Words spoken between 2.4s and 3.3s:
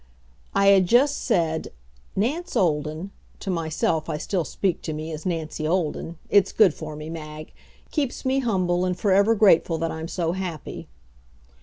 Olden"